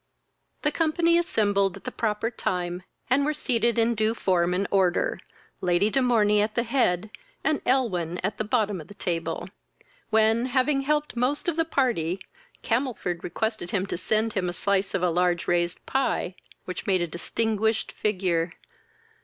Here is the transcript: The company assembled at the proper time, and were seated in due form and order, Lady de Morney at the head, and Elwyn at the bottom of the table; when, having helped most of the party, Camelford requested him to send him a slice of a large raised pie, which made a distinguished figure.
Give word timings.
The 0.63 0.71
company 0.71 1.19
assembled 1.19 1.77
at 1.77 1.83
the 1.83 1.91
proper 1.91 2.31
time, 2.31 2.81
and 3.07 3.23
were 3.23 3.35
seated 3.35 3.77
in 3.77 3.93
due 3.93 4.15
form 4.15 4.51
and 4.51 4.67
order, 4.71 5.19
Lady 5.61 5.91
de 5.91 6.01
Morney 6.01 6.41
at 6.41 6.55
the 6.55 6.63
head, 6.63 7.11
and 7.43 7.61
Elwyn 7.67 8.17
at 8.23 8.39
the 8.39 8.43
bottom 8.43 8.81
of 8.81 8.87
the 8.87 8.95
table; 8.95 9.49
when, 10.09 10.47
having 10.47 10.81
helped 10.81 11.15
most 11.15 11.47
of 11.47 11.55
the 11.55 11.65
party, 11.65 12.19
Camelford 12.63 13.23
requested 13.23 13.69
him 13.69 13.85
to 13.85 13.95
send 13.95 14.33
him 14.33 14.49
a 14.49 14.53
slice 14.53 14.95
of 14.95 15.03
a 15.03 15.11
large 15.11 15.47
raised 15.47 15.85
pie, 15.85 16.33
which 16.65 16.87
made 16.87 17.03
a 17.03 17.05
distinguished 17.07 17.91
figure. 17.91 18.53